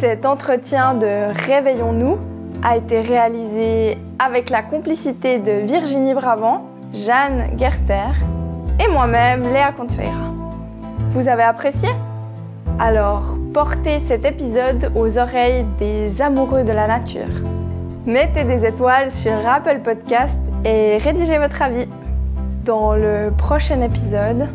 Cet 0.01 0.27
entretien 0.27 0.93
de 0.93 1.33
Réveillons-nous 1.47 2.19
a 2.63 2.77
été 2.77 3.01
réalisé 3.01 3.97
avec 4.19 4.51
la 4.51 4.61
complicité 4.61 5.39
de 5.39 5.67
Virginie 5.67 6.13
Bravant, 6.13 6.67
Jeanne 6.93 7.57
Gerster 7.57 8.13
et 8.79 8.89
moi-même 8.89 9.43
Léa 9.43 9.73
Contueira. 9.73 10.35
Vous 11.13 11.29
avez 11.29 11.45
apprécié? 11.45 11.89
Alors 12.79 13.39
portez 13.55 14.01
cet 14.01 14.27
épisode 14.27 14.93
aux 14.95 15.17
oreilles 15.17 15.65
des 15.79 16.21
amoureux 16.21 16.63
de 16.63 16.73
la 16.73 16.87
nature. 16.89 17.33
Mettez 18.05 18.45
des 18.45 18.67
étoiles 18.67 19.11
sur 19.11 19.33
Apple 19.49 19.81
Podcast 19.83 20.39
et 20.67 20.99
rédigez 20.99 21.39
votre 21.39 21.63
avis. 21.63 21.89
Dans 22.67 22.95
le 22.95 23.31
prochain 23.39 23.81
épisode, 23.81 24.47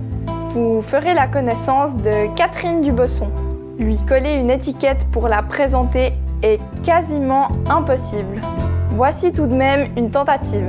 vous 0.53 0.83
ferez 0.83 1.15
la 1.15 1.25
connaissance 1.25 1.97
de 1.97 2.31
Catherine 2.35 2.81
Dubosson. 2.81 3.31
Lui 3.79 3.97
coller 4.07 4.35
une 4.35 4.51
étiquette 4.51 5.07
pour 5.11 5.27
la 5.27 5.41
présenter 5.41 6.13
est 6.43 6.59
quasiment 6.83 7.47
impossible. 7.69 8.41
Voici 8.91 9.31
tout 9.31 9.47
de 9.47 9.55
même 9.55 9.89
une 9.97 10.11
tentative. 10.11 10.67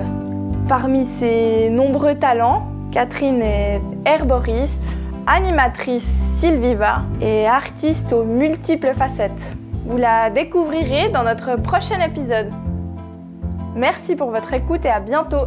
Parmi 0.69 1.05
ses 1.05 1.71
nombreux 1.71 2.15
talents, 2.15 2.67
Catherine 2.93 3.43
est 3.43 3.81
herboriste, 4.05 4.83
animatrice 5.27 6.07
Sylviva 6.37 7.03
et 7.21 7.47
artiste 7.47 8.13
aux 8.13 8.25
multiples 8.25 8.95
facettes. 8.95 9.33
Vous 9.87 9.97
la 9.97 10.31
découvrirez 10.31 11.09
dans 11.09 11.25
notre 11.25 11.61
prochain 11.61 12.01
épisode. 12.01 12.51
Merci 13.75 14.17
pour 14.17 14.31
votre 14.31 14.53
écoute 14.53 14.85
et 14.85 14.91
à 14.91 15.01
bientôt 15.01 15.47